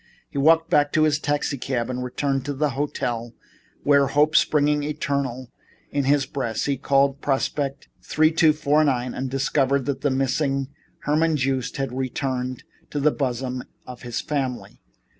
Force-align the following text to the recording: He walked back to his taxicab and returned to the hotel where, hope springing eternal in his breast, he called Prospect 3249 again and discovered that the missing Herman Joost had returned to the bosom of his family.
He 0.31 0.37
walked 0.39 0.71
back 0.71 0.91
to 0.93 1.03
his 1.03 1.19
taxicab 1.19 1.87
and 1.87 2.03
returned 2.03 2.43
to 2.45 2.55
the 2.55 2.71
hotel 2.71 3.35
where, 3.83 4.07
hope 4.07 4.35
springing 4.35 4.81
eternal 4.81 5.51
in 5.91 6.05
his 6.05 6.25
breast, 6.25 6.65
he 6.65 6.75
called 6.75 7.21
Prospect 7.21 7.87
3249 8.01 9.07
again 9.09 9.13
and 9.15 9.29
discovered 9.29 9.85
that 9.85 10.01
the 10.01 10.09
missing 10.09 10.69
Herman 11.01 11.37
Joost 11.37 11.77
had 11.77 11.93
returned 11.95 12.63
to 12.89 12.99
the 12.99 13.11
bosom 13.11 13.63
of 13.85 14.01
his 14.01 14.21
family. 14.21 14.81